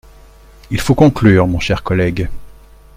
[0.71, 2.27] Il faut conclure, mon cher collègue.